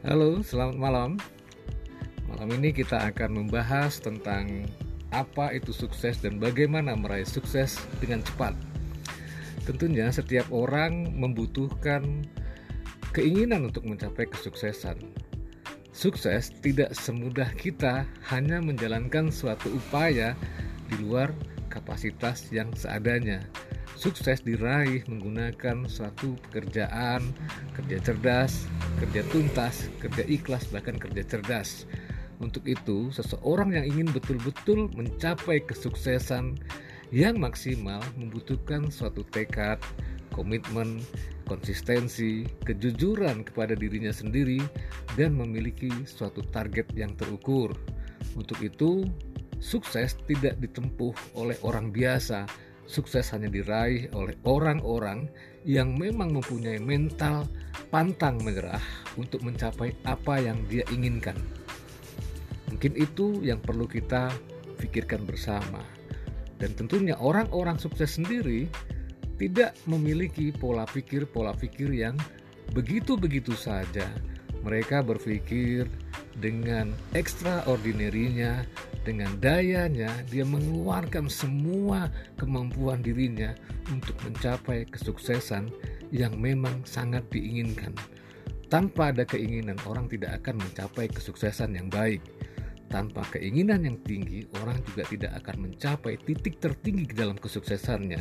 Halo, 0.00 0.40
selamat 0.40 0.80
malam. 0.80 1.20
Malam 2.24 2.48
ini 2.56 2.72
kita 2.72 3.12
akan 3.12 3.36
membahas 3.44 4.00
tentang 4.00 4.64
apa 5.12 5.52
itu 5.52 5.76
sukses 5.76 6.16
dan 6.24 6.40
bagaimana 6.40 6.96
meraih 6.96 7.28
sukses 7.28 7.76
dengan 8.00 8.24
cepat. 8.24 8.56
Tentunya 9.68 10.08
setiap 10.08 10.48
orang 10.48 11.04
membutuhkan 11.20 12.24
keinginan 13.12 13.68
untuk 13.68 13.84
mencapai 13.84 14.24
kesuksesan. 14.24 14.96
Sukses 15.92 16.48
tidak 16.64 16.96
semudah 16.96 17.52
kita 17.60 18.08
hanya 18.32 18.56
menjalankan 18.64 19.28
suatu 19.28 19.68
upaya 19.68 20.32
di 20.88 20.96
luar 21.04 21.28
kapasitas 21.68 22.48
yang 22.48 22.72
seadanya 22.72 23.44
sukses 24.00 24.40
diraih 24.40 25.04
menggunakan 25.04 25.84
suatu 25.84 26.32
pekerjaan, 26.48 27.20
kerja 27.76 28.00
cerdas, 28.00 28.64
kerja 28.96 29.20
tuntas, 29.28 29.92
kerja 30.00 30.24
ikhlas, 30.24 30.64
bahkan 30.72 30.96
kerja 30.96 31.20
cerdas. 31.20 31.84
Untuk 32.40 32.64
itu, 32.64 33.12
seseorang 33.12 33.76
yang 33.76 33.84
ingin 33.84 34.08
betul-betul 34.08 34.88
mencapai 34.96 35.60
kesuksesan 35.68 36.56
yang 37.12 37.36
maksimal 37.36 38.00
membutuhkan 38.16 38.88
suatu 38.88 39.20
tekad, 39.28 39.76
komitmen, 40.32 41.04
konsistensi, 41.44 42.48
kejujuran 42.64 43.44
kepada 43.44 43.76
dirinya 43.76 44.16
sendiri, 44.16 44.64
dan 45.20 45.36
memiliki 45.36 45.92
suatu 46.08 46.40
target 46.48 46.88
yang 46.96 47.12
terukur. 47.20 47.76
Untuk 48.32 48.64
itu, 48.64 49.04
sukses 49.60 50.16
tidak 50.24 50.56
ditempuh 50.64 51.12
oleh 51.36 51.60
orang 51.60 51.92
biasa, 51.92 52.48
sukses 52.90 53.30
hanya 53.30 53.46
diraih 53.46 54.10
oleh 54.10 54.34
orang-orang 54.42 55.30
yang 55.62 55.94
memang 55.94 56.34
mempunyai 56.34 56.82
mental 56.82 57.46
pantang 57.94 58.42
menyerah 58.42 58.82
untuk 59.14 59.46
mencapai 59.46 59.94
apa 60.02 60.42
yang 60.42 60.58
dia 60.66 60.82
inginkan. 60.90 61.38
Mungkin 62.74 62.98
itu 62.98 63.46
yang 63.46 63.62
perlu 63.62 63.86
kita 63.86 64.34
pikirkan 64.82 65.22
bersama. 65.22 65.86
Dan 66.58 66.74
tentunya 66.74 67.16
orang-orang 67.16 67.78
sukses 67.78 68.18
sendiri 68.18 68.68
tidak 69.40 69.72
memiliki 69.88 70.52
pola 70.52 70.84
pikir-pola 70.84 71.56
pikir 71.56 71.88
yang 71.94 72.18
begitu-begitu 72.76 73.56
saja. 73.56 74.04
Mereka 74.60 75.00
berpikir 75.00 75.88
dengan 76.36 76.92
extraordinary-nya, 77.16 78.68
dengan 79.00 79.32
dayanya, 79.40 80.12
dia 80.28 80.44
mengeluarkan 80.44 81.32
semua 81.32 82.12
kemampuan 82.36 83.00
dirinya 83.00 83.56
untuk 83.88 84.12
mencapai 84.20 84.84
kesuksesan 84.92 85.72
yang 86.12 86.36
memang 86.36 86.84
sangat 86.84 87.24
diinginkan. 87.32 87.96
Tanpa 88.68 89.10
ada 89.10 89.24
keinginan, 89.24 89.80
orang 89.88 90.06
tidak 90.06 90.44
akan 90.44 90.60
mencapai 90.60 91.08
kesuksesan 91.10 91.74
yang 91.74 91.88
baik. 91.88 92.22
Tanpa 92.92 93.24
keinginan 93.32 93.88
yang 93.88 93.98
tinggi, 94.04 94.44
orang 94.60 94.78
juga 94.84 95.08
tidak 95.08 95.32
akan 95.42 95.70
mencapai 95.70 96.20
titik 96.22 96.60
tertinggi 96.60 97.10
dalam 97.16 97.40
kesuksesannya. 97.40 98.20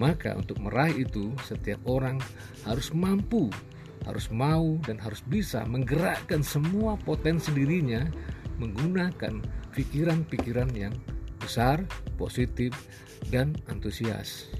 Maka, 0.00 0.34
untuk 0.38 0.56
meraih 0.62 1.04
itu, 1.04 1.30
setiap 1.44 1.84
orang 1.84 2.16
harus 2.64 2.90
mampu 2.94 3.50
harus 4.06 4.30
mau 4.30 4.78
dan 4.86 4.96
harus 4.96 5.20
bisa 5.26 5.66
menggerakkan 5.66 6.40
semua 6.40 6.94
potensi 7.02 7.50
dirinya 7.50 8.06
menggunakan 8.58 9.40
pikiran-pikiran 9.74 10.70
yang 10.74 10.94
besar, 11.38 11.86
positif, 12.18 12.74
dan 13.30 13.54
antusias. 13.70 14.50